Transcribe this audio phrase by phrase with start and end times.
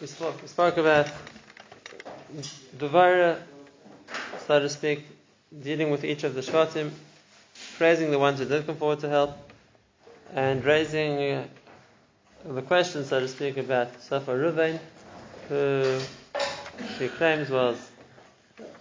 [0.00, 1.08] We spoke, we spoke about
[2.76, 3.40] Dvorah,
[4.46, 5.06] so to speak,
[5.62, 6.90] dealing with each of the Shvatim,
[7.78, 9.36] praising the ones who did come forward to help,
[10.34, 11.46] and raising uh,
[12.44, 14.78] the question, so to speak, about Safa Ruvain,
[15.48, 16.00] who
[16.98, 17.78] she claims was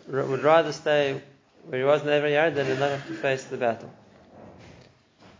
[0.07, 1.21] would rather stay
[1.67, 3.91] where he was in every yard than not have to face the battle.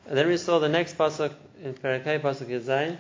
[0.08, 1.34] And then we saw the next pasuk
[1.64, 2.98] in Parakeh, pasuk Yazayin.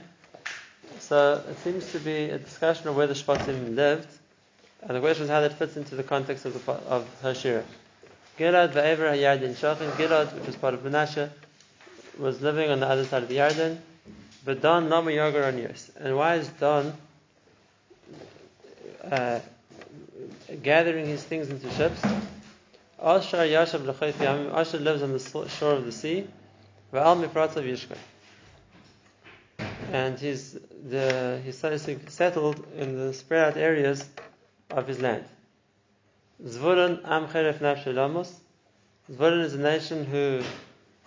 [0.99, 4.07] So it seems to be a discussion of where the Shvatim lived,
[4.81, 7.63] and the question is how that fits into the context of the of Hashira.
[8.37, 9.91] Gilad ve'ever hayardin shachin.
[9.91, 11.29] Gilad, which was part of Menashe,
[12.17, 13.77] was living on the other side of the Yarden.
[14.43, 15.89] But Don nama yagar on years.
[15.97, 16.93] And why is Don
[19.09, 19.39] uh,
[20.61, 22.01] gathering his things into ships?
[23.01, 24.53] Asher yashav.
[24.53, 26.27] Asher lives on the shore of the sea.
[26.93, 27.97] Ve'al mifratzav yishkay.
[29.95, 30.57] And he's
[30.89, 34.03] the he's settled in the spread out areas
[34.69, 35.23] of his land.
[36.43, 38.29] Zvulun am cheref nafshalamos.
[39.09, 40.41] Zvulun is a nation who,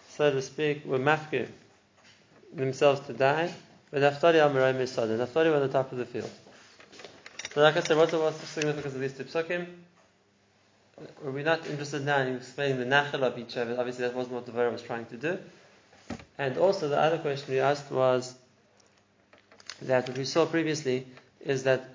[0.08, 1.48] so to speak, were mafkir
[2.54, 3.52] themselves to die.
[3.90, 5.18] But Naphtali am Misada.
[5.18, 6.30] Naphtali were on the top of the field.
[7.52, 9.66] So like I said, what's the, significance of these two psukim?
[11.22, 13.78] We're not interested now in explaining the nachal of each of it.
[13.78, 15.38] Obviously, that wasn't what the Torah was trying to do.
[16.38, 18.34] And also, the other question we asked was
[19.82, 21.06] that what we saw previously
[21.40, 21.88] is that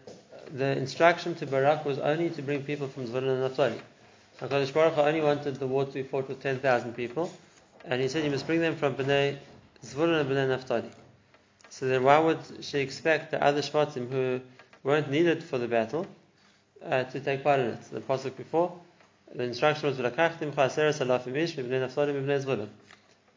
[0.53, 3.80] the instruction to Barak was only to bring people from Zvulun and Naphtali.
[4.40, 7.31] HaKadosh Baruch Hu only wanted the war to be fought with 10,000 people,
[7.86, 9.38] and he said you must bring them from Bnei
[9.86, 10.90] Zvulun and Bnei Naphtali.
[11.70, 14.42] So then why would she expect the other Shvatim who
[14.84, 16.06] weren't needed for the battle
[16.84, 17.81] uh, to take part in it?
[17.92, 18.80] The pasuk before,
[19.34, 22.70] the instruction was V'lakachtim cha'aseres alafim ish mibnei Naphtali mibnei Zvulun.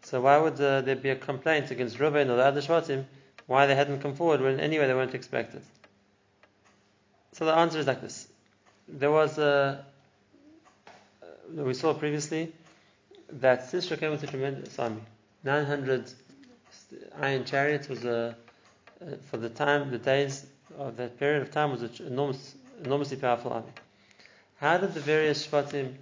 [0.03, 3.06] So why would uh, there be a complaint against Reuben or the other Shvatim
[3.47, 5.62] why they hadn't come forward when anyway they weren't expected?
[7.33, 8.28] So the answer is like this.
[8.88, 9.84] There was a,
[11.22, 12.53] uh, we saw previously
[13.31, 15.03] that Sisera came with a tremendous army.
[15.44, 16.10] 900
[17.21, 18.37] iron chariots was a,
[19.00, 20.47] uh, for the time, the days
[20.78, 22.54] of that period of time was an enormous,
[22.84, 23.72] enormously powerful army.
[24.59, 25.94] How did the various Shvatim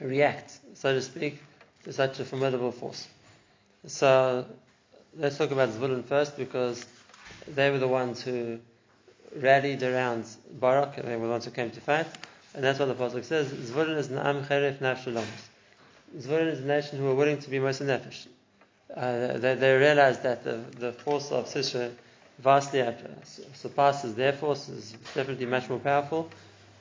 [0.00, 1.40] react, so to speak,
[1.84, 3.06] to such a formidable force?
[3.86, 4.46] So
[5.16, 6.84] let's talk about Zvulun first because
[7.46, 8.58] they were the ones who
[9.36, 12.06] rallied around Barak, and they were the ones who came to fight.
[12.54, 15.24] And that's what the Pasuk says, Zvulun is an Na'am Cheref Nafshalamus.
[16.16, 18.26] Zvulun is a nation who are willing to be most Nefesh.
[18.94, 21.90] Uh, they, they realized that the, the force of Sisera
[22.38, 22.84] vastly
[23.54, 26.30] surpasses their force, is definitely much more powerful.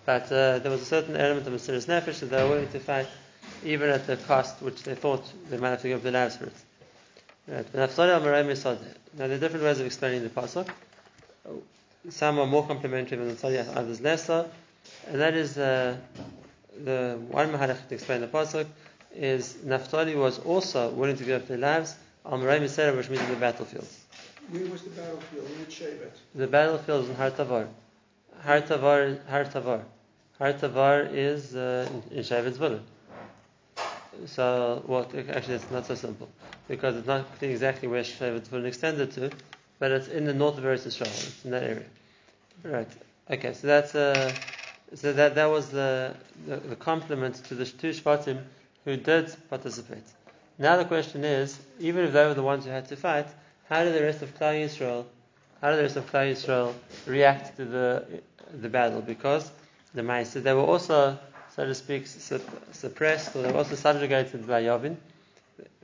[0.05, 2.79] But uh, there was a certain element of Mesiris Nefesh that they were willing to
[2.79, 3.07] fight,
[3.63, 6.45] even at the cost which they thought they might have to give their lives for
[6.45, 6.53] it.
[7.47, 7.73] Right.
[7.73, 10.69] Now, there are different ways of explaining the pasuk.
[12.09, 14.49] Some are more complimentary than the others lesser.
[15.07, 15.97] And that is uh,
[16.83, 18.65] the one mahalach to explain the pasuk
[19.13, 21.95] is Naphtali was also willing to give up their lives
[22.25, 23.87] on Misera, which means in the battlefield.
[24.49, 25.47] Where was the battlefield?
[25.59, 26.11] In Shevet?
[26.35, 27.67] The battlefield is in Har Tavor.
[28.41, 29.83] Har Tavor, Har Tavor.
[30.39, 32.81] Har Tavor is uh, in, in Shevet Zvulun.
[34.25, 36.29] So, well, actually, it's not so simple
[36.67, 39.31] because it's not clear exactly where Shevet Zvulun extended to,
[39.79, 40.85] but it's in the north of Eretz.
[40.85, 41.83] It's in that area.
[42.63, 42.87] Right.
[43.29, 43.53] Okay.
[43.53, 44.33] So that's uh,
[44.93, 46.15] so that that was the,
[46.47, 48.41] the, the complement to the two shvatim
[48.85, 50.03] who did participate.
[50.59, 53.27] Now the question is, even if they were the ones who had to fight,
[53.69, 55.05] how did the rest of Klal Yisrael,
[55.61, 56.73] how did the rest of Klal Yisrael
[57.07, 58.21] react to the
[58.61, 59.01] the battle?
[59.01, 59.49] Because
[59.93, 61.17] the Maisa, they were also,
[61.55, 64.95] so to speak, suppressed, or they were also subjugated by Yavin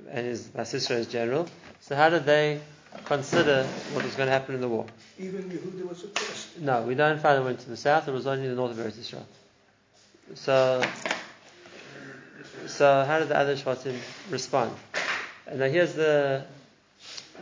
[0.09, 1.47] and his by Sisera as general.
[1.81, 2.59] So how did they
[3.05, 4.85] consider what was going to happen in the war.
[5.19, 6.59] Even Yehuda was suppressed.
[6.59, 8.07] No, we don't find it went to the south.
[8.07, 9.23] It was only the north of Eretz Yisrael.
[10.35, 10.83] So,
[12.67, 13.97] so how did the other Shvatim
[14.29, 14.75] respond?
[15.47, 16.45] And now here's the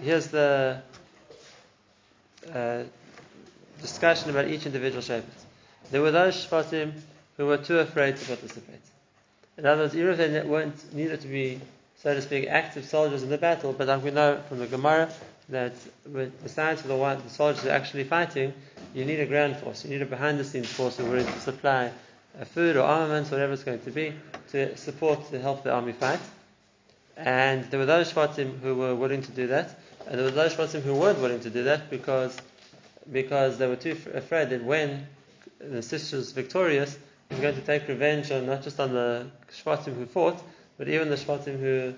[0.01, 0.81] here's the
[2.53, 2.83] uh,
[3.81, 5.23] discussion about each individual Shevet.
[5.91, 6.93] There were those Shvatim
[7.37, 8.81] who were too afraid to participate.
[9.57, 11.61] In other words, even if they weren't needed to be,
[11.97, 15.09] so to speak, active soldiers in the battle, but like we know from the Gemara,
[15.49, 15.73] that
[16.43, 18.53] besides the, one, the soldiers are actually fighting,
[18.93, 19.85] you need a ground force.
[19.85, 21.91] You need a behind the scenes force who are willing to supply
[22.39, 24.13] uh, food or armaments, whatever it's going to be,
[24.51, 26.19] to support, to help the army fight.
[27.15, 30.53] And there were those Shvatim who were willing to do that, and there were those
[30.53, 32.37] Shvatim who weren't willing to do that because,
[33.11, 35.07] because they were too afraid that when
[35.59, 36.97] the Sisera was victorious,
[37.29, 40.41] he's going to take revenge on not just on the Shvatim who fought,
[40.77, 41.93] but even the Shvatim who,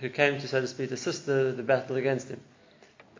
[0.00, 2.40] who came to, so to speak, assist the, the battle against him.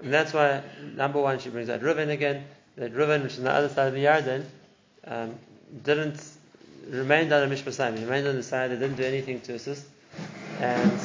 [0.02, 0.62] And that's why,
[0.94, 2.44] number one, she brings out Reuven again,
[2.76, 4.44] that Reuven, which is on the other side of the Yarden,
[5.06, 5.34] um,
[5.84, 6.22] didn't
[6.88, 9.86] remained on the Mishpah He remained on the side, they didn't do anything to assist.
[10.60, 11.00] And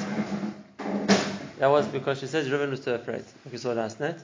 [1.60, 4.18] that was because she says Reuven was too afraid, like we saw last night.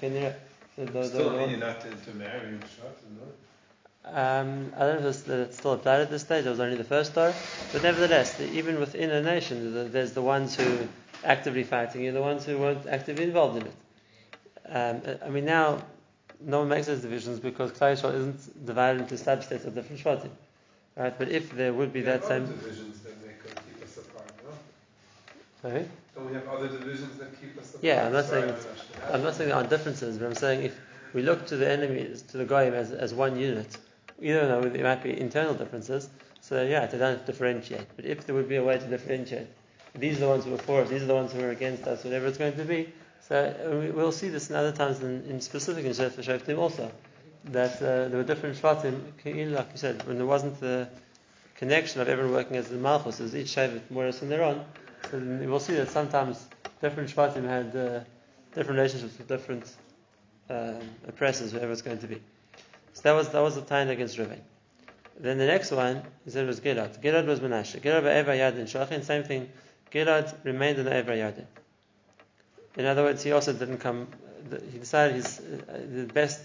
[0.00, 0.34] Kenira?
[0.76, 1.06] Kenira?
[1.06, 3.26] Still a meaning not to, to marry Shvatim, no?
[4.08, 6.46] Um, I don't know if it's still applied at this stage.
[6.46, 7.34] It was only the first star,
[7.72, 10.86] but nevertheless, even within a nation, there's the ones who
[11.24, 13.74] actively fighting and the ones who weren't actively involved in it.
[14.68, 15.82] Um, I mean, now
[16.40, 20.30] no one makes those divisions because Klal Yisrael isn't divided into subsets of different shvatim,
[20.96, 21.16] right?
[21.18, 24.30] But if there would be we that same divisions that make uh, keep us apart,
[24.44, 25.68] no?
[25.68, 25.88] Sorry?
[26.16, 27.84] Don't we have other divisions that keep us apart?
[27.84, 28.54] Yeah, I'm not Sorry, saying
[29.12, 30.80] I'm not saying there aren't differences, but I'm saying if
[31.12, 33.76] we look to the enemies, to the goyim as, as one unit,
[34.20, 36.08] even though there might be internal differences,
[36.40, 37.86] so yeah, they don't differentiate.
[37.96, 39.48] But if there would be a way to differentiate,
[39.94, 41.84] these are the ones who are for us, these are the ones who are against
[41.84, 42.92] us, whatever it's going to be.
[43.28, 46.90] So uh, we'll see this in other times, in, in specific in Shoftim also,
[47.46, 50.88] that uh, there were different shvatim, like you said, when there wasn't the
[51.56, 54.42] connection of everyone working as the malchus, as each shevet more or less on their
[54.42, 54.64] own.
[55.10, 56.44] So we'll see that sometimes
[56.80, 58.00] different shvatim had uh,
[58.54, 59.72] different relationships with different
[60.50, 62.20] um, oppressors, whoever it's going to be.
[62.92, 64.40] So that was that was the time against Reuven.
[65.18, 67.02] Then the next one, he said was Gilad.
[67.02, 67.80] Gilad was Menashe.
[67.80, 69.48] Gilad Eva Yadin Shachin, same thing.
[69.90, 71.46] Gilad remained in the Eva Yadin.
[72.76, 74.08] In other words, he also didn't come.
[74.72, 76.40] He decided his uh, the best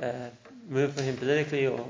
[0.00, 0.12] uh,
[0.68, 1.86] move for him politically or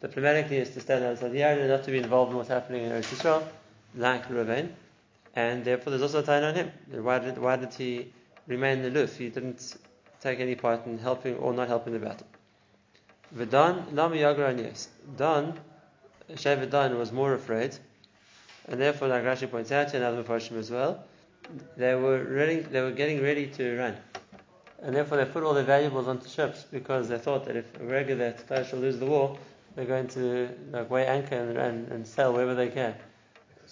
[0.00, 2.92] diplomatically is to stand outside the Yarden, not to be involved in what's happening in
[2.92, 3.42] Eretz Yisrael,
[3.96, 4.68] like Reuven.
[5.34, 6.70] And therefore, there's also a tie on him.
[6.90, 8.12] Why did why did he
[8.46, 9.16] remain aloof?
[9.18, 9.76] He didn't
[10.20, 12.26] take any part in helping or not helping the battle.
[13.36, 14.88] V'dan lama yagra yes.
[15.16, 15.58] Dan,
[16.30, 17.76] Shevet Dan was more afraid,
[18.68, 21.04] and therefore, like Rashi points out and other Mepharshim as well,
[21.76, 23.96] they were ready, they were getting ready to run,
[24.82, 28.14] and therefore they put all their valuables onto ships because they thought that if Rega
[28.14, 29.36] that will lose the war,
[29.74, 32.94] they're going to like weigh anchor and, and, and sail wherever they can.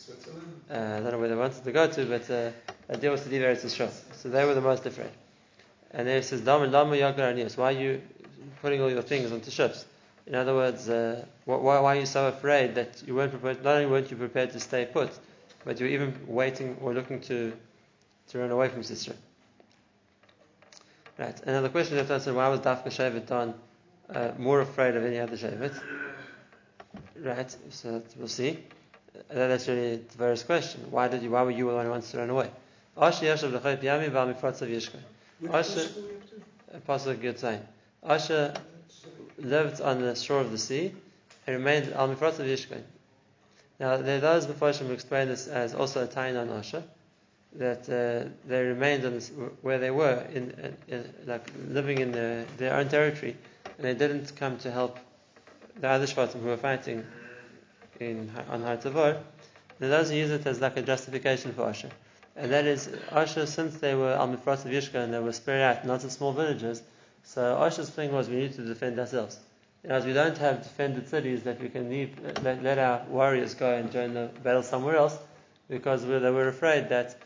[0.07, 0.61] Switzerland?
[0.71, 2.51] Uh, I don't know where they wanted to go to, but uh,
[2.89, 3.93] the idea was to leave Eretz Yisrael.
[4.17, 5.11] So they were the most afraid.
[5.93, 8.03] And there it says, Dama Lama Yagar Why are you
[8.63, 9.85] putting all your things onto ships.
[10.27, 13.63] In other words, uh, why, why, are you so afraid that you weren't prepared?
[13.65, 15.11] Not only weren't you prepared to stay put,
[15.65, 17.53] but you were even waiting or looking to
[18.29, 19.17] to run away from Sisera.
[21.19, 21.39] Right.
[21.43, 23.55] Another now the question is answer: Why was Dafka Shevet
[24.11, 25.75] uh, more afraid of any other Shevet?
[27.21, 27.57] Right.
[27.71, 28.59] So we'll see.
[29.29, 30.91] That's really the first question.
[30.91, 31.31] Why did you?
[31.31, 32.51] Why were you the one who wants to run away?
[32.97, 34.99] Asher Yashav L'chayt Yami Ba'al Mifratzav Yishka.
[35.53, 35.89] Asher
[36.87, 37.61] Pasuk Yotzayin.
[38.03, 38.55] Asher
[39.39, 40.93] lived on the shore of the sea
[41.47, 42.83] and remained al mifrat of Yishkain.
[43.81, 46.83] Now, there are those Mephoshim who explain this as also a tain on Asher,
[47.55, 49.31] that uh, they remained on this,
[49.61, 53.37] where they were, in, in, in, like living in their, their own territory,
[53.79, 54.99] and they didn't come to help
[55.81, 57.05] the other Shvatim who were fighting
[58.11, 59.21] in, on Har Tavor.
[59.81, 61.91] And who use it as like a justification for Asher.
[62.37, 65.61] And that is, Asher, since they were al mifrat of Yishka and they were spread
[65.61, 66.83] out, not in small villages,
[67.25, 69.39] so Asher's thing was we need to defend ourselves.
[69.83, 73.55] And as we don't have defended cities that we can leave, let, let, our warriors
[73.55, 75.19] go and join the battle somewhere else,
[75.69, 77.17] because they were afraid that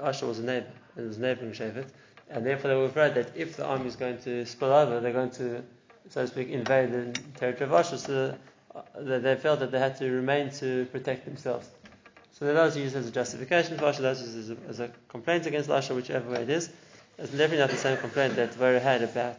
[0.00, 1.88] Asher was a neighbor, it was neighboring Shevet,
[2.30, 5.12] and therefore they were afraid that if the army is going to spill over, they're
[5.12, 5.62] going to,
[6.10, 7.98] so to speak, invade the territory of Asher.
[7.98, 8.38] So
[8.98, 11.68] uh, they felt that they had to remain to protect themselves.
[12.32, 15.46] So those used as a justification for Asher, those used as a, as a complaint
[15.46, 16.70] against Asher, whichever way it is.
[17.18, 19.38] It's definitely not the same complaint that Dvorah had about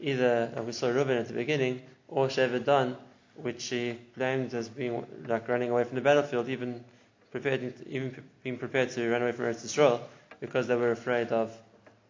[0.00, 2.96] either, like we saw Reuben at the beginning, or Shevet Dan,
[3.34, 6.84] which she blamed as being like running away from the battlefield, even
[7.32, 10.00] prepared, even being prepared to run away from Eretz Yisrael
[10.40, 11.52] because they were afraid of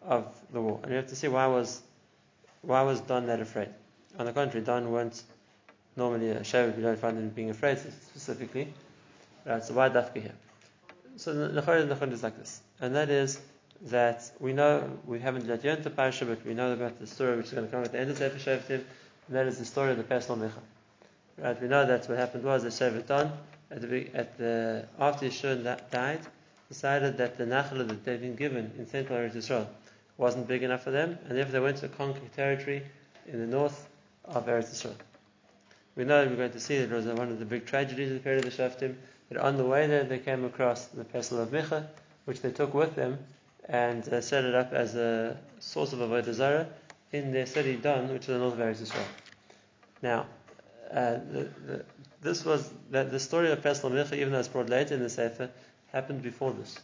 [0.01, 0.79] of the war.
[0.83, 1.81] And you have to see why was
[2.61, 3.69] why was Dan that afraid?
[4.17, 5.23] On the contrary, Dan weren't
[5.99, 6.75] normally a Shevet.
[6.75, 8.73] We don't find them being afraid specifically.
[9.45, 10.35] Right, so why Dafka here?
[11.17, 13.39] So the Nechor is like this, and that is
[13.83, 17.37] that we know we haven't yet learned the parasha, but we know about the story
[17.37, 18.83] which is going to come at the end of Sefer Shoftim,
[19.27, 20.61] and that is the story of the Pesel Micha.
[21.37, 21.61] Right?
[21.61, 23.31] We know that what happened was that Shevet Dan,
[23.71, 26.21] at the, at the after Yehoshua died,
[26.67, 29.67] decided that the Nachla that they'd been given in central Eretz Yisrael
[30.17, 32.83] wasn't big enough for them, and therefore they went to conquer territory
[33.27, 33.87] in the north
[34.25, 35.08] of Eretz Yisrael.
[35.99, 38.07] We know that we're going to see that it was one of the big tragedies
[38.07, 38.95] of the period of the Shoftim,
[39.27, 41.87] that on the way there they came across the Pesel of Micha,
[42.23, 43.19] which they took with them
[43.65, 46.69] and uh, set it up as a source of avodah zarah
[47.11, 49.03] in their city Dan, which is the north of Eretz Israel.
[50.01, 50.25] Now,
[50.89, 51.85] uh, the, the,
[52.21, 55.09] this was that the story of Pesel Micha, even though it's brought later in the
[55.09, 55.49] Sefer,
[55.91, 56.79] happened before this.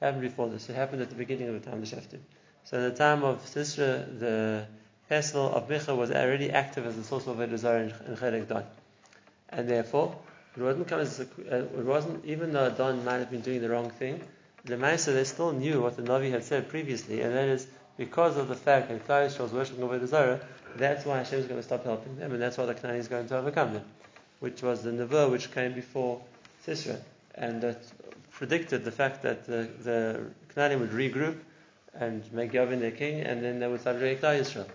[0.00, 0.70] Happened before this.
[0.70, 2.20] It happened at the beginning of the time of the Sheftim.
[2.62, 4.68] So in the time of Sisra, the
[5.08, 8.64] festival of Micha was already active as a source of Avodah in, Chelek Don.
[9.50, 10.16] And therefore,
[10.56, 13.60] it wasn't come as a, uh, it wasn't even though Don might have been doing
[13.60, 14.22] the wrong thing.
[14.64, 18.36] The Maisa they still knew what the Navi had said previously, and that is because
[18.36, 20.40] of the fact that Klal Yisrael was worshiping Avodah
[20.76, 23.08] that's why Hashem is going to stop helping them, and that's why the Canaan is
[23.08, 23.84] going to overcome them,
[24.40, 26.20] which was the Nevuah which came before
[26.66, 26.98] Sisra,
[27.34, 27.80] and that
[28.32, 31.38] predicted the fact that the, the Canaan would regroup
[31.94, 34.66] and make Yavin their king, and then they would subjugate Klal Yisrael.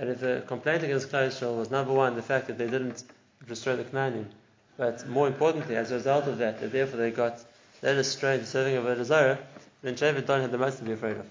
[0.00, 3.04] And if the complaint against Klal Yisrael was number one, the fact that they didn't
[3.46, 4.24] destroy the Canaanim,
[4.78, 7.38] but more importantly, as a result of that, that therefore they got
[7.82, 9.38] led astray in serving of Avodah Zarah,
[9.82, 11.26] then Shevet Don had the most to be afraid of.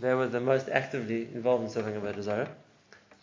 [0.00, 2.48] They were the most actively involved in serving Avodah Zarah,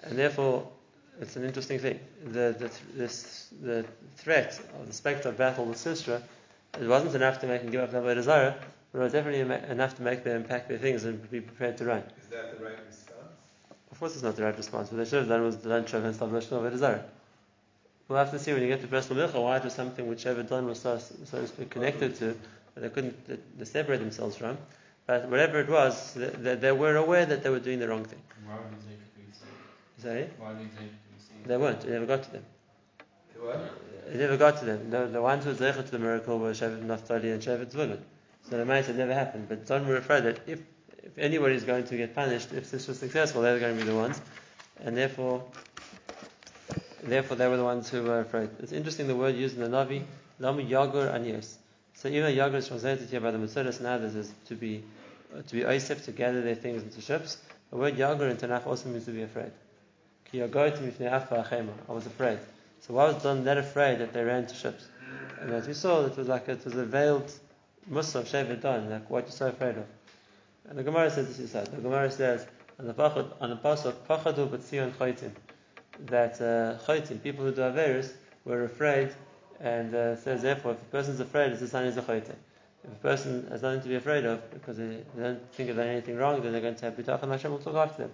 [0.03, 0.71] and therefore
[1.19, 1.99] it's an interesting thing.
[2.27, 3.85] The, the, this, the
[4.15, 6.21] threat of the spectre of battle with Sisra,
[6.79, 8.55] it wasn't enough to make them give up Avodah Zarah,
[8.93, 11.83] but it was definitely enough to make them pack their things and be prepared to
[11.83, 12.03] run.
[12.21, 12.75] Is that the right?
[12.75, 13.00] Of
[14.01, 14.91] course, it's not the right response.
[14.91, 17.05] What they should have done was don't try and Lashon Avodah Zarah.
[18.07, 20.25] We'll have to see when you get to personal milcha why it was something which
[20.25, 22.35] ever done was so, so to speak connected to,
[22.73, 23.15] but they couldn't
[23.57, 24.57] they, separate themselves from.
[25.05, 28.03] But whatever it was, they, they, they were aware that they were doing the wrong
[28.03, 28.19] thing.
[28.45, 30.01] Why they?
[30.01, 30.29] Sorry?
[30.39, 30.53] Why
[31.45, 31.85] they weren't.
[31.85, 32.43] It never got to them.
[34.07, 34.89] It never got to them.
[34.89, 37.99] The, the ones who were to the miracle were Shevet Naphtali and Shevet Zvulun.
[38.49, 39.47] So the might had never happened.
[39.47, 40.59] But Don were afraid that if,
[41.03, 43.83] if anybody is going to get punished, if this was successful, they were going to
[43.83, 44.21] be the ones.
[44.83, 45.43] And therefore,
[47.03, 48.49] therefore they were the ones who were afraid.
[48.59, 50.03] It's interesting the word used in the Navi,
[50.39, 51.55] Lamu Yagur Anios.
[51.93, 54.83] So even Yagur is translated here by the Mutsuras and others as to be
[55.47, 57.37] to be Isef, to gather their things into ships,
[57.69, 59.51] the word Yagur in Tanakh also means to be afraid.
[60.33, 62.39] I was afraid.
[62.81, 64.87] So why was Don that afraid that they ran to ships?
[65.39, 67.31] And as we saw, it was like it was a veiled
[67.87, 69.85] Musa of Shevet Don, like what you're so afraid of.
[70.69, 71.71] And the Gemara says this is that.
[71.71, 72.45] The Gemara says
[72.79, 75.31] on the pachad, on the pasuk pachadu b'tzion chaytim
[76.07, 78.13] that uh, people who do averus,
[78.45, 79.13] were afraid,
[79.59, 82.35] and uh, says therefore if a person's afraid, it's a sign he's a chaytim.
[82.83, 86.17] If a person has nothing to be afraid of because they, don't think they've anything
[86.17, 88.11] wrong, then they're going to have bitachon Hashem will look after them.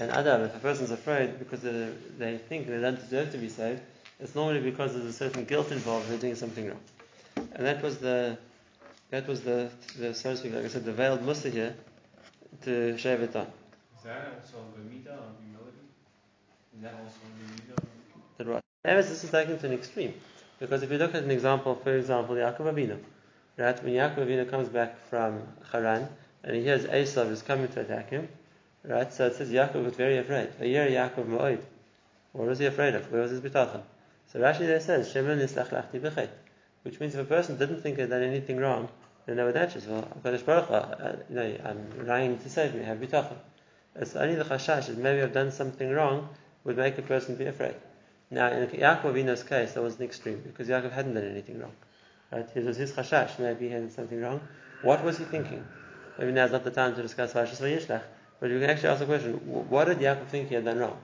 [0.00, 3.48] And Adam, if a person's afraid because they, they think they don't deserve to be
[3.48, 3.82] saved,
[4.18, 6.80] it's normally because there's a certain guilt involved, they're doing something wrong.
[7.54, 8.38] And that was the
[9.12, 11.76] that was the, the so to speak, like I said, the veiled musa here
[12.62, 13.46] to Shevet On.
[13.46, 15.84] Is that also a Bamida of humility?
[16.74, 17.84] Is that also a Bamida?
[18.38, 18.62] That was.
[18.82, 20.14] However, this is taken to an extreme.
[20.58, 22.98] Because if you look at an example, for example, Yaakov Avinu,
[23.58, 23.84] right?
[23.84, 26.08] When Yaakov Avinu comes back from Haran
[26.42, 28.28] and he hears Esav is coming to attack him,
[28.82, 29.12] right?
[29.12, 30.58] So it says Yaakov was very afraid.
[30.58, 31.60] Vayir Yaakov Ma'od.
[32.32, 33.12] What was he afraid of?
[33.12, 33.82] Where was his bitachon?
[34.32, 36.30] So Rashi there says, Shemen nislach lachti b'chet.
[36.82, 38.88] Which means if a person didn't think they'd done anything wrong,
[39.26, 42.82] then they would answer, well, Baruch Hu, uh, you know, I'm lying to save me,
[42.84, 43.36] have bitachon.
[43.94, 46.28] It's only the chashash that maybe I've done something wrong
[46.64, 47.76] would make a person be afraid.
[48.30, 51.72] Now, in Yaakov Avinu's case, that was an extreme, because Yaakov hadn't done anything wrong.
[52.32, 52.48] Right?
[52.54, 54.40] It was his chashash, maybe he had something wrong.
[54.82, 55.64] What was he thinking?
[56.18, 58.02] Maybe now's not the time to discuss Vashas Vayishlach,
[58.40, 60.98] but we can actually ask the question, what did Yaakov think he had done wrong?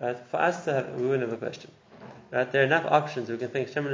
[0.00, 0.18] Right?
[0.30, 1.70] For us to have, we wouldn't have a question.
[2.30, 2.50] Right?
[2.50, 3.30] There are enough options.
[3.30, 3.92] We can think Shemin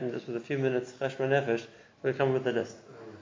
[0.00, 1.66] and just with a few minutes Cheshma Nefesh,
[2.02, 2.76] we come with the list.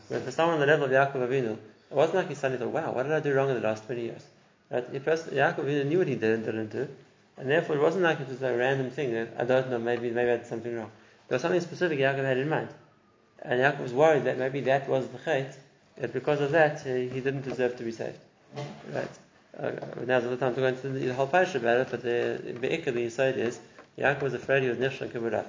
[0.09, 2.73] But for someone on the level of Yaakov Avinu, it wasn't like he suddenly thought,
[2.73, 4.23] "Wow, what did I do wrong in the last 20 years?"
[4.71, 4.93] Right?
[4.93, 6.89] The person, Yaakov Avinu knew what he did and didn't do,
[7.37, 10.11] and therefore it wasn't like it was a random thing that I don't know, maybe
[10.11, 10.91] maybe I did something wrong.
[11.29, 12.69] There was something specific Yaakov had in mind,
[13.43, 15.55] and Yaakov was worried that maybe that was the chait,
[15.97, 18.19] that because of that uh, he didn't deserve to be saved.
[18.93, 19.09] Right?
[19.59, 19.71] Uh,
[20.07, 22.93] now's not the time to go into the whole parish about it, but the Be'ikah,
[22.93, 23.59] the Yisod is
[23.99, 25.47] Yaakov was afraid he was Nifsh and Kibbutz.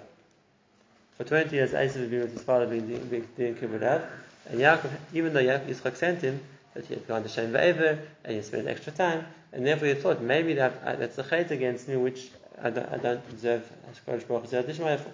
[1.17, 4.07] For 20 years, Esav had been with his father being doing, doing kibbud.
[4.49, 6.39] And Yaakov, even though Yaakov, Yitzchak sent him,
[6.75, 10.21] that he had gone to Shem and he spent extra time, and therefore he thought,
[10.21, 12.29] maybe that, uh, that's a chait against me, which
[12.61, 15.11] I don't, I don't deserve, Hashkodesh Baruch Hu Ishmael for.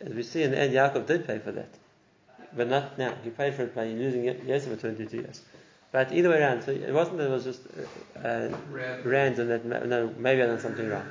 [0.00, 1.68] As we see in the end, Yaakov did pay for that.
[2.56, 3.14] But not now.
[3.22, 5.42] He paid for it by losing Yosef for 22 years.
[5.90, 7.60] But either way around, so it wasn't that it was just
[8.16, 8.48] uh,
[9.04, 11.06] rand and that, no, maybe I've done something wrong.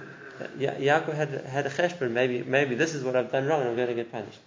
[0.58, 3.70] Ya- Yaakov had, had a cheshbon, maybe, maybe this is what I've done wrong and
[3.70, 4.40] I'm going to get punished.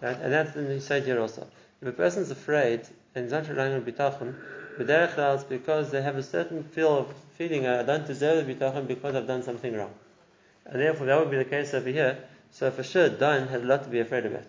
[0.00, 0.16] Right?
[0.20, 1.46] And that's in the said here also.
[1.80, 2.82] If a person's afraid
[3.14, 4.34] and is not relying on bitachon,
[4.78, 9.14] it's because they have a certain feel of feeling I don't deserve the bitachon because
[9.14, 9.92] I've done something wrong.
[10.66, 12.18] And therefore that would be the case over here.
[12.50, 14.44] So for sure, Dan had a lot to be afraid about.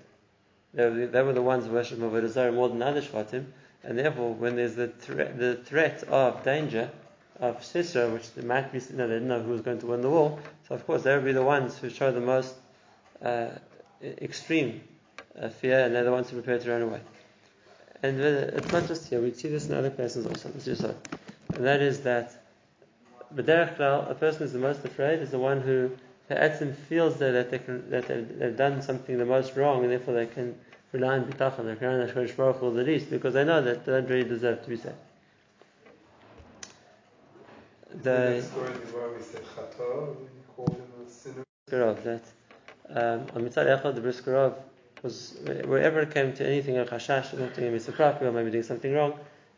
[0.74, 3.46] They were, they were the ones who worship Avodah Zarah more than other Shvatim,
[3.84, 6.89] and therefore when there's the, thre- the threat of danger,
[7.39, 10.01] of Sisera, which might be, you know, they didn't know who was going to win
[10.01, 12.55] the war, so of course they would be the ones who show the most
[13.21, 13.47] uh,
[14.01, 14.81] extreme
[15.39, 17.01] uh, fear, and they're the ones who prepare to run away.
[18.03, 20.49] And it's not just here; we see this in other places also.
[20.49, 20.95] Let's do so.
[21.55, 22.43] And that is that,
[23.33, 25.91] b'derech a person who's the most afraid is the one who
[26.29, 30.15] Ha'etzim feels that, that, they can, that they've, done something the most wrong, and therefore
[30.15, 30.55] they can
[30.91, 33.61] rely on bitachon, they can rely on Hashgash Baruch Hu the least, because they know
[33.61, 34.95] that they don't really deserve to be saved.
[37.84, 37.84] In The that story, the Gemara, we said Chata, we called him a
[41.09, 41.43] sinner.
[41.69, 42.23] Briskerov, that
[42.89, 44.55] um, on Mitzad Echad, the Briskerov
[45.03, 45.35] was,
[45.65, 49.13] wherever it came to anything of Chashash, something misaprapi, or maybe doing something wrong,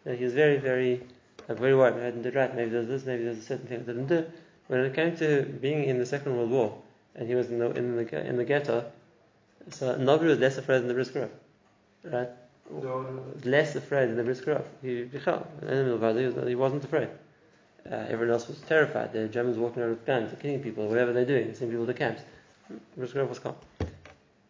[0.05, 1.01] uh, he was very, very,
[1.47, 1.95] like, very worried.
[1.95, 4.25] I didn't do right, maybe there's this, maybe there's a certain thing I didn't do.
[4.67, 6.77] When it came to being in the Second World War,
[7.15, 8.85] and he was in the, in the, in the ghetto,
[9.69, 11.29] so nobody was less afraid than the Briskerov,
[12.03, 12.29] right?
[12.69, 13.23] No, no.
[13.45, 14.63] less afraid than the Briskerov.
[14.81, 17.09] He, he, was- he wasn't afraid.
[17.89, 19.13] Uh, everyone else was terrified.
[19.13, 22.21] The Germans walking around with guns, killing people, whatever they're doing, sending people to camps.
[22.97, 23.55] Was calm.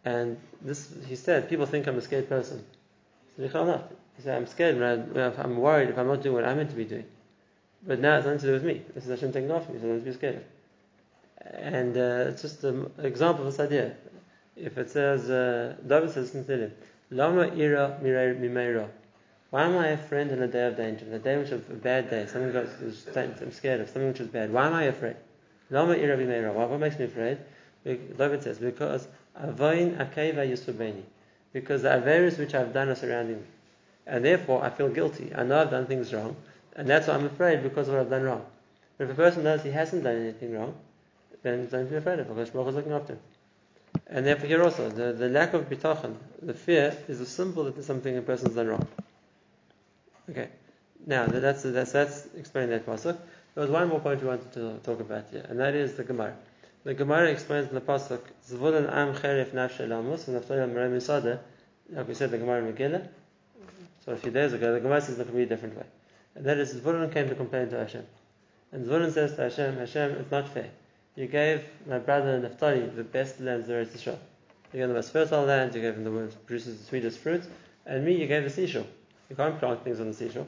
[0.04, 2.64] And this, he said, people think I'm a scared person.
[3.28, 3.92] He said, "Michal, not.
[4.16, 6.72] He said, I'm scared, when I, I'm worried if I'm not doing what I'm meant
[6.72, 7.06] to be doing.
[7.86, 8.82] But now it's nothing to do with me.
[8.96, 10.44] This is Hashem taking off me, so I'm not be scared.
[11.54, 13.96] And uh, it's just an example of this idea.
[14.56, 16.34] If it says, uh, David says
[17.12, 18.90] Lama ira mimeira.
[19.50, 21.62] Why am I a friend in a day of danger, in a day which is
[21.70, 24.52] a bad day, something that I'm scared of, something which is bad?
[24.52, 25.16] Why am I afraid?
[25.70, 27.38] What makes me afraid?
[27.86, 31.04] David says, because avoin akeva yisubeni.
[31.54, 33.48] Because the averis which I've done are surrounding me.
[34.06, 35.34] And therefore I feel guilty.
[35.34, 36.36] I know I've done things wrong.
[36.76, 38.46] And that's why I'm afraid because of what I've done wrong.
[38.98, 40.76] But if a person knows he hasn't done anything wrong,
[41.42, 43.20] then don't be afraid of him because Baruch is looking after him.
[44.08, 47.76] And therefore here also, the, the lack of bitachon, the fear, is a symbol that
[47.76, 48.88] there's something a person's done wrong.
[50.30, 50.50] Okay.
[51.06, 53.18] Now, that's, that's, that's explaining that pasuk.
[53.56, 56.04] There was one more point we wanted to talk about here, and that is the
[56.04, 56.36] Gemara.
[56.84, 60.38] The Gemara explains in the pasuk, Zvulun am cheref nafshe lamus, and
[60.76, 61.40] merem yisada,
[61.90, 63.08] like we said, the Gemara in Megillah,
[64.08, 65.86] so a few days ago, the Gemara says in a completely different way.
[66.36, 68.06] And that is, Zvulun came to complain to Hashem.
[68.72, 70.70] And Zvulun says to Hashem, Hashem, it's not fair.
[71.16, 74.20] You gave my brother Naphtali the best lands there is to show.
[74.72, 76.86] You gave him the most fertile land, you gave him the one that produces the
[76.86, 77.44] sweetest fruit,
[77.86, 78.86] and me, you gave the seashore.
[79.30, 80.48] You can't plant things on the seashore.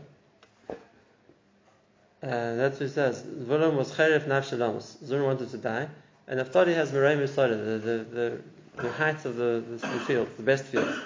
[2.22, 3.24] Uh, that's what it says.
[3.24, 4.98] Zvulun was cheref nafshe lamus.
[5.04, 5.88] Zvulun wanted to die,
[6.28, 8.42] and Naphtali has merei misada, the, the, the,
[8.82, 10.98] the heights of the, the, the fields, the best fields.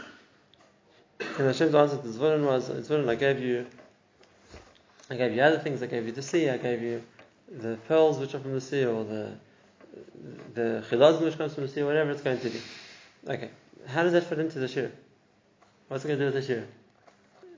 [1.19, 3.67] And Hashem's answer to Zvulun was, Zvulun, I gave you,
[5.09, 5.83] I gave you other things.
[5.83, 6.49] I gave you the sea.
[6.49, 7.03] I gave you
[7.51, 9.33] the pearls which are from the sea, or the
[10.53, 12.62] the chilazim which comes from the sea, whatever it's going to be.
[13.27, 13.49] Okay,
[13.88, 14.91] how does that fit into the shir?
[15.88, 16.65] What's it going to do with the shir?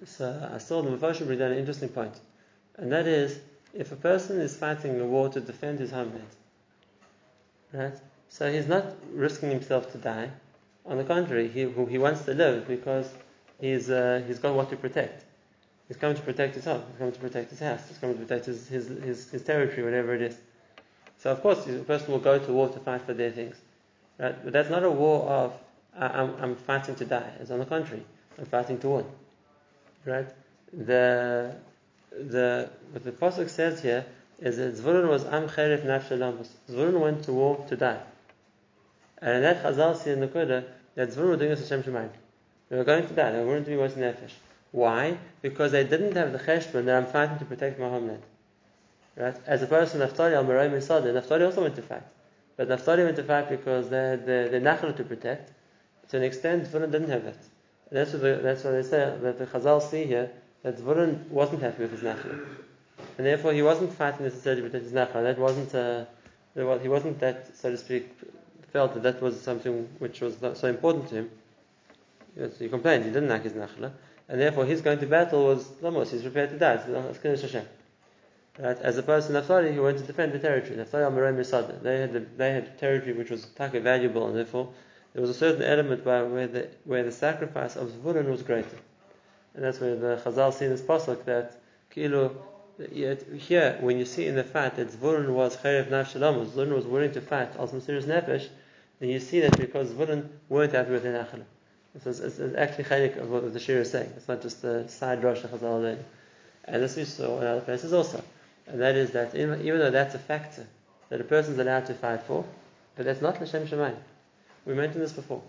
[0.04, 2.14] So I saw the Mephoshim bring down an interesting point,
[2.78, 3.40] and that is
[3.74, 6.28] if a person is fighting a war to defend his homeland,
[7.74, 7.94] right?
[8.30, 10.30] So he's not risking himself to die.
[10.86, 13.10] On the contrary, he he wants to live because
[13.60, 15.24] he's uh, he's got what to protect.
[15.88, 16.84] He's coming to protect his home.
[16.90, 17.88] He's coming to protect his house.
[17.88, 20.36] He's coming to protect his, his, his, his territory, whatever it is.
[21.20, 23.56] So of course, a person will go to war to fight for their things,
[24.20, 24.36] right?
[24.44, 25.54] But that's not a war of
[25.98, 27.32] I- I'm, I'm fighting to die.
[27.40, 28.04] It's on the contrary,
[28.38, 29.06] I'm fighting to win,
[30.06, 30.28] right?
[30.72, 31.56] The
[32.12, 34.06] the what the pasuk says here
[34.40, 36.48] is that Zvulun was am cheref nafshe lamus.
[36.70, 38.02] Zvulun went to war to die,
[39.20, 40.64] and in that Chazal see in the Kodah
[40.96, 42.10] that Zvulun were doing this Hashem Shemayim.
[42.70, 43.32] They were going to die.
[43.32, 44.32] They were going to be wasting nefesh.
[44.72, 45.18] Why?
[45.42, 48.24] Because they didn't have the cheshbon that I'm fighting to protect my homeland.
[49.16, 49.36] Right?
[49.46, 52.04] As opposed to Naphtali al Marai Misada, Naphtali also went to fight.
[52.58, 55.52] But Naphtali went to fight because they had the, the to protect.
[56.10, 57.38] To an extent, Zvulun didn't have that.
[57.96, 60.30] That's what, the, that's what they say, that the Chazal see here,
[60.64, 62.46] that Zvulun wasn't happy with his Nachal.
[63.18, 65.24] And therefore he wasn't fighting necessarily with his Nachal.
[65.24, 66.04] That wasn't, uh,
[66.54, 68.12] he wasn't that, so to speak,
[68.74, 71.30] felt that that was something which was so important to him.
[72.60, 73.94] He complained, he didn't like his Nachla.
[74.28, 76.82] And therefore his going to battle was Lamos, he's prepared to die.
[78.60, 78.78] Right?
[78.82, 80.76] As opposed to Naphtali who went to defend the territory.
[80.76, 81.64] Naphtali al.
[81.82, 84.74] They had the, they had territory which was taka valuable and therefore
[85.16, 88.78] there was a certain element by where the where the sacrifice of Zvulun was greater.
[89.54, 91.58] And that's where the Chazal see this pasuk that
[91.90, 92.36] Kilo
[92.92, 96.76] yet here when you see in the fact that Zvulun was Cherev Naf Shalom, Zvulun
[96.76, 98.50] was willing to fight as Mesiris Nefesh,
[99.00, 101.46] then you see that because Zvulun weren't happy with their Nachala.
[102.04, 104.12] So it's, it's, it's actually chaylik of what the Shir is saying.
[104.18, 106.02] It's not just a side rush of Chazal already.
[106.66, 108.22] And this we saw in other places also.
[108.68, 110.68] And that is that even, though that's a factor
[111.08, 112.44] that a person is allowed to fight for,
[112.98, 113.96] but that's not Hashem Shemayim.
[114.66, 115.42] We mentioned this before.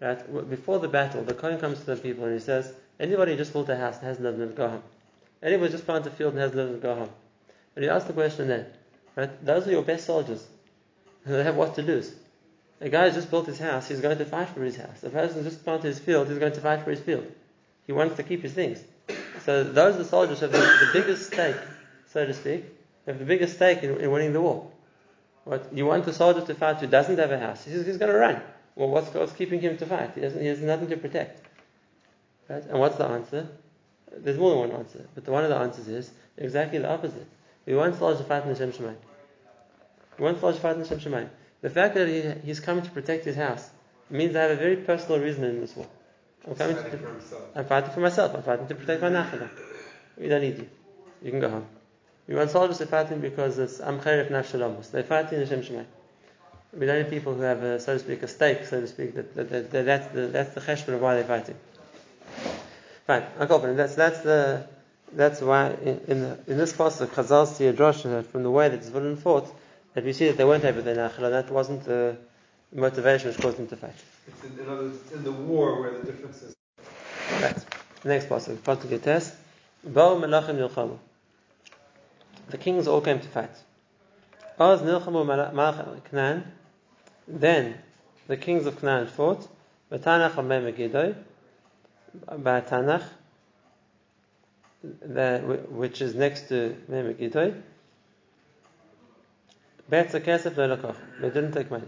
[0.00, 0.48] Right?
[0.48, 3.52] Before the battle, the Kohen comes to the people and he says, anybody who just
[3.52, 4.82] built a house and hasn't lived in it, go home.
[5.42, 7.10] Anybody who just planted a field and hasn't lived in it, go home.
[7.76, 8.66] And he asked the question then,
[9.16, 9.44] right?
[9.44, 10.46] Those are your best soldiers.
[11.26, 12.14] They have what to lose.
[12.80, 15.02] A guy just built his house, he's going to fight for his house.
[15.02, 17.30] A person who just planted his field, he's going to fight for his field.
[17.86, 18.82] He wants to keep his things.
[19.44, 21.56] So those are the soldiers who have the, biggest stake,
[22.08, 22.64] so to speak,
[23.06, 24.70] have the biggest stake in, in winning the war.
[25.44, 27.64] What you want the soldier to fight who doesn't have a house?
[27.64, 28.40] He's, he's going to run.
[28.74, 30.12] Well, what's, what's keeping him to fight?
[30.14, 31.46] He, doesn't, he has nothing to protect.
[32.48, 32.64] Right?
[32.64, 33.48] And what's the answer?
[34.16, 37.26] There's more than one answer, but one of the answers is exactly the opposite.
[37.66, 38.96] We want soldiers to fight in the Shem Shemaim.
[40.18, 41.28] We want soldiers to fight in the Shem Shemaim.
[41.60, 43.70] The fact that he, he's coming to protect his house
[44.08, 45.86] means I have a very personal reason in this war.
[46.46, 47.36] I'm coming to, Fighting for.
[47.54, 48.34] I'm fighting for myself.
[48.34, 49.50] I'm fighting to protect my nachala.
[50.16, 50.68] We don't need you.
[51.22, 51.66] You can go home.
[52.26, 54.90] We want soldiers to fighting because it's am cheref nafshalamus.
[54.90, 55.84] They're fighting in Hashem Shemai.
[56.78, 59.14] We don't need people who have, a, so to speak, a stake, so to speak.
[59.14, 61.56] That, that, that, that that's the that's the cheshbon of why they're fighting.
[63.06, 63.24] Fine.
[63.40, 64.66] I'm That's that's the
[65.12, 68.68] that's why in, in, the, in this pasuk Chazal see a that from the way
[68.68, 69.52] that Zvulun fought
[69.94, 72.16] that we see that they weren't able to and That wasn't the
[72.72, 73.94] motivation which caused them to fight.
[74.28, 76.54] It's in, in other words, it's in the war where the difference is.
[77.42, 77.64] Right.
[78.04, 78.58] Next pasuk.
[78.58, 79.34] Pasuk Yites.
[79.82, 80.98] Bo melachim nilchamu.
[82.50, 83.50] The kings all came to fight.
[84.60, 86.52] Oz nilchamu malach Canaan.
[87.32, 87.78] Then
[88.26, 89.46] the kings of Canaan fought.
[89.90, 91.14] Batanach amem Megiddo.
[92.36, 92.60] By
[95.40, 97.54] which is next to Megiddo.
[99.88, 100.96] Bet kesef lo lakach.
[101.20, 101.86] They didn't take money.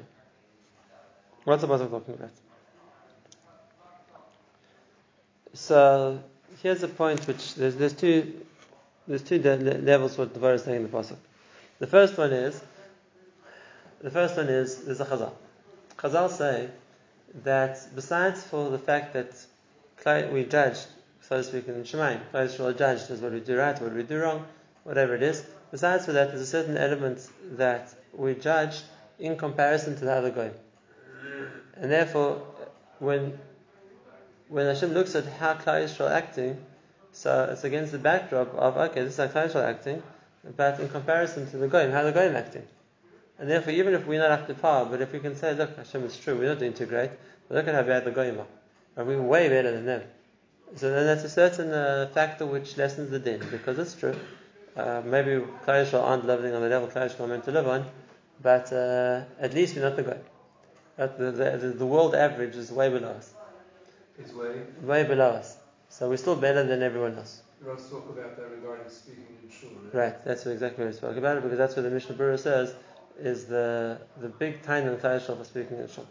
[1.44, 2.30] What's the pasuk talking about?
[5.54, 6.22] So
[6.62, 8.44] here's a point which there's, there's two
[9.08, 11.16] there's two levels what the Torah is saying in the pasuk.
[11.80, 12.60] The first one is
[14.02, 15.32] the first one is there's a chazal.
[15.96, 16.68] Chazal say
[17.44, 20.78] that besides for the fact that we judge,
[21.20, 24.18] so to speak, in Shemaim, Klai judged as what we do right, what we do
[24.18, 24.44] wrong,
[24.82, 25.44] whatever it is.
[25.70, 28.80] Besides for that, there's a certain element that we judge
[29.18, 30.50] in comparison to the other guy,
[31.76, 32.42] and therefore,
[32.98, 33.38] when
[34.48, 36.58] when Hashem looks at how Klal Yisrael acting,
[37.12, 40.02] so it's against the backdrop of okay, this is how Klal Yisrael acting,
[40.56, 42.66] but in comparison to the Goyim, how the Goyim acting.
[43.38, 45.76] And therefore, even if we're not up to par, but if we can say, look,
[45.76, 47.10] Hashem it's true, we're not doing too great,
[47.48, 48.46] but look at how bad the Goyim are.
[48.96, 50.02] And we're way better than them.
[50.76, 54.14] So then that's a certain uh, factor which lessens the din, because it's true.
[54.76, 57.86] Uh, maybe Yisrael aren't living on the level Yisrael are meant to live on,
[58.42, 60.20] but uh, at least we're not the Goyim.
[60.96, 63.34] But the, the, the world average is way below us.
[64.18, 64.62] It's way.
[64.82, 65.56] Way below us.
[65.88, 67.42] So we're still better than everyone else.
[67.68, 69.70] Also spoke about that regarding speaking in shul.
[69.92, 72.74] Right, that's exactly what we spoke about it because that's what the Mishnah Berurah says
[73.18, 76.06] is the the big time in Klal Yisrael for speaking in shul.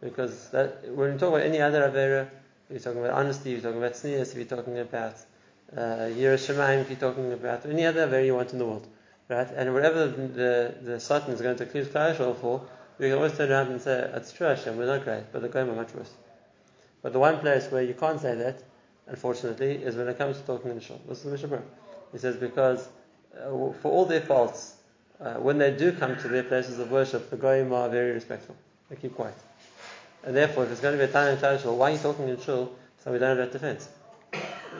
[0.00, 2.28] Because that, when you talk about any other avera,
[2.70, 5.16] you're talking about honesty, you're talking about sneers, you're talking about
[5.76, 8.86] uh, if you're talking about any other avera you want in the world,
[9.28, 9.48] right?
[9.56, 12.66] And whatever the the Satan is going to accuse Yisrael for,
[12.98, 15.48] we can always turn around and say it's true, Hashem, we're not great, but the
[15.48, 16.12] Goyim are much worse.
[17.02, 18.62] But the one place where you can't say that,
[19.06, 21.00] unfortunately, is when it comes to talking in the shul.
[21.08, 21.62] This is the Mishnah
[22.12, 22.88] He says because
[23.36, 24.74] uh, for all their faults,
[25.20, 28.56] uh, when they do come to their places of worship, the goyim are very respectful.
[28.88, 29.34] They keep quiet.
[30.24, 32.28] And therefore, if it's going to be a time in Yisrael, why are you talking
[32.28, 32.72] in shul?
[33.04, 33.88] So we don't have that defense.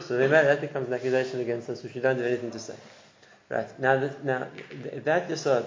[0.00, 2.74] So that becomes an accusation against us, which we don't have anything to say.
[3.48, 4.46] Right now, th- now
[4.82, 5.64] th- that yisod,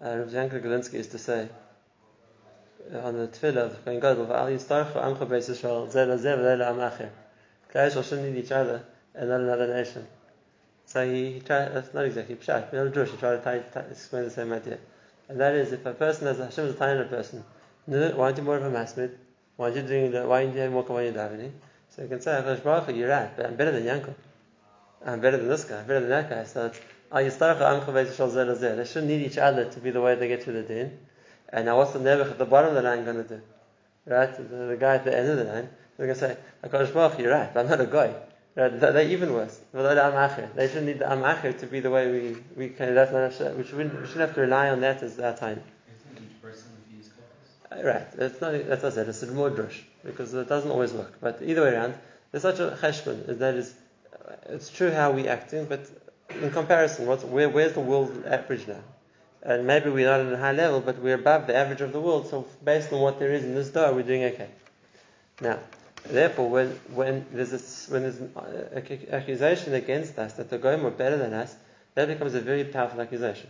[0.00, 1.48] uh, Rav Yankel Galinsky used to say
[2.92, 6.58] uh, on the tefillah of Kohen Gadol, "V'al yistarchu amcha beis Yisrael, zeh lazeh v'leh
[6.58, 7.10] la'am acher."
[7.72, 8.82] Klal Yisrael shouldn't need each other
[9.14, 10.06] and not another nation.
[10.88, 14.30] So he, tried, that's not exactly pshat, but not Jewish, he tried to explain the
[14.30, 14.78] same idea.
[15.28, 17.44] And that is, if a person has, Hashem is a tiny person,
[17.84, 19.10] why aren't you more of a masmid?
[19.56, 20.26] Why aren't you doing that?
[20.26, 21.52] why aren't you having more kavod davening?
[21.90, 24.14] So you can say, HaKadosh Baruch you're right, but I'm better than Yankel.
[25.04, 26.44] I'm better than this guy, I'm better than that guy.
[26.44, 26.80] So it's,
[27.12, 28.76] "Al yistarcha amcha beis Yisrael zeh.
[28.76, 30.98] They shouldn't need each other to be the way they get through the din.
[31.50, 33.42] And now what's the nebuch at the bottom of the line going to do?
[34.06, 34.34] Right?
[34.34, 37.18] The, the guy at the end of the line, they're going to say, HaKadosh Baruch
[37.18, 38.14] you're right, but I'm not a guy.
[38.58, 38.80] Right?
[38.80, 39.60] They're even worse.
[39.72, 43.56] They shouldn't need the am acher to be the way we, we can, that's not,
[43.56, 45.62] we shouldn't, we shouldn't have to rely on that as our time.
[47.70, 47.82] Uh?
[47.84, 50.92] Right, it's not, that's what I said, it's a more drush, because it doesn't always
[50.92, 51.18] work.
[51.20, 51.94] But either way around,
[52.32, 53.74] there's such a cheshbon, that is,
[54.12, 55.88] uh, it's true how we acting, but
[56.30, 58.82] in comparison, what's, where, where's the world average now?
[59.42, 62.00] And maybe we're not at a high level, but we're above the average of the
[62.00, 64.48] world, so based on what there is in this door, we're doing okay.
[65.40, 65.60] Now,
[66.04, 70.86] therefore, when, when there's a, when there's an uh, accusation against us that the goyim
[70.86, 71.54] are better than us,
[71.94, 73.48] that becomes a very powerful accusation.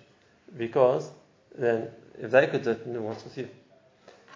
[0.56, 1.11] Because
[1.56, 1.88] then,
[2.20, 3.48] if they could do it, then what's with you?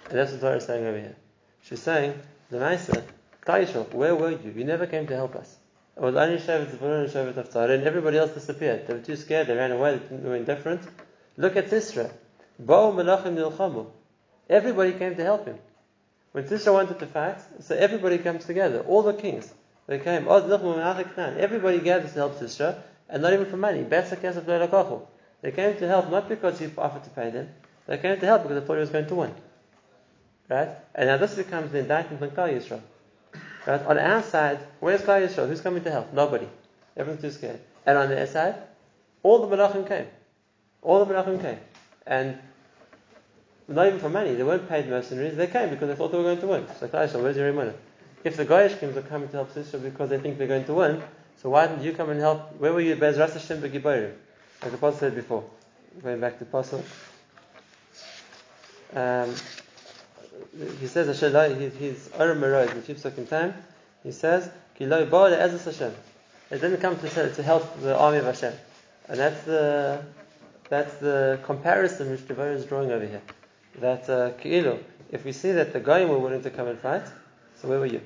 [0.08, 1.16] And that's what Torah is saying over here.
[1.62, 2.20] She's saying,
[2.50, 3.02] the Maisa,
[3.46, 4.52] Klal where were you?
[4.54, 5.56] You never came to help us.
[5.96, 8.86] It was only Shevet Zebulun and Shevet Naphtali, and everybody else disappeared.
[8.86, 10.82] They were too scared, they ran away, they were indifferent.
[11.36, 12.10] Look at Sisra.
[12.62, 13.90] Bo'u melachim nilchamu.
[14.48, 15.58] Everybody came to help him.
[16.32, 18.80] When Sisra wanted to fight, so everybody comes together.
[18.80, 19.52] All the kings,
[19.86, 20.26] they came.
[20.26, 22.76] Oh, "Oz nilchamu menachik Knan." Everybody gathered to help Sisra,
[23.08, 23.82] and not even for money.
[23.82, 27.48] They came to help not because he offered to pay them.
[27.86, 29.34] They came to help because they thought he was going to win.
[30.48, 30.68] Right?
[30.94, 32.80] And now this becomes the indictment on Klal Yisrael.
[33.66, 33.84] Right?
[33.86, 35.48] On our side, where's Klal Yisrael?
[35.48, 36.12] Who's coming to help?
[36.12, 36.48] Nobody.
[36.96, 37.60] Everyone's too scared.
[37.84, 38.54] And on their side,
[39.22, 40.06] all the Menachem came.
[40.80, 41.58] All the Menachem came.
[42.06, 42.38] And
[43.74, 44.34] not even for money.
[44.34, 45.36] They weren't paid mercenaries.
[45.36, 46.66] They came because they thought they were going to win.
[46.78, 47.72] So Klal Yisrael, where's your money?
[48.24, 50.74] If the Goyish kings are coming to help Sisra because they think they're going to
[50.74, 51.02] win,
[51.42, 52.56] so why didn't you come and help?
[52.58, 52.94] Where were you?
[52.94, 54.12] Bez Hashem B'Giborim.
[54.62, 55.44] Like the Apostle said before.
[56.02, 56.84] Going back to Apostle.
[58.94, 59.34] Um,
[60.80, 63.54] he says, Hashem, he- he's Aram Meroid, the chief second time.
[64.02, 65.92] He says, Ki lo bo le'ezus Hashem.
[66.50, 68.52] It didn't come to, to help the army of Hashem.
[69.08, 70.04] And that's the,
[70.68, 73.22] that's the comparison which Dvorah is drawing over here.
[73.80, 74.32] That, uh,
[75.10, 77.06] if we see that the Goyim were willing to come and fight,
[77.60, 78.00] so where were you?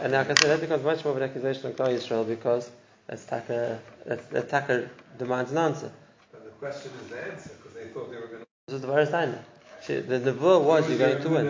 [0.00, 2.70] And like I said, that becomes much more of an accusation on Klal Yisrael because
[3.06, 5.92] that's taka, that's, that taka demands an answer.
[6.32, 8.46] But the question is the answer, because they thought they were going to.
[8.68, 9.38] This is the Taina.
[9.84, 11.46] She- The Nebuah was you're going to win.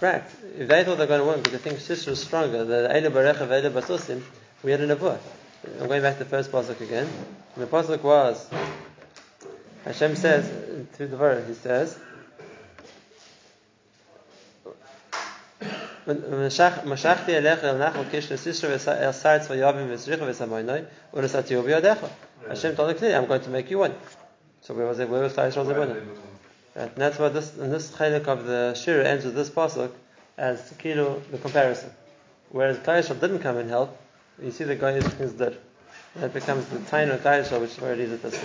[0.00, 0.22] Right.
[0.58, 3.10] If they thought they're going to win because they think Sisra is stronger, the Eilu
[3.10, 4.22] Barecha Eilu Basusim,
[4.62, 5.18] we had a Nebuah.
[5.80, 7.08] I'm going back to the first pasuk again.
[7.54, 8.48] And the pasuk was
[9.86, 10.50] Hashem says
[10.94, 11.46] through the verse.
[11.46, 11.96] He says,
[16.04, 18.26] "Mashachti el nachal kish
[19.46, 20.86] v'yavim v'samoynoi.
[22.48, 23.94] Hashem told clearly, "I'm going to make you one."
[24.62, 25.08] So where was it?
[25.08, 29.50] Where was And that's why this and this chalik of the shira ends with this
[29.50, 29.92] pasuk
[30.36, 31.92] as kilo the comparison.
[32.50, 33.96] Whereas Taish didn't come and help,
[34.42, 35.56] you see the guy is did.
[36.16, 38.44] That becomes the tiny Taish, which is where it is at this.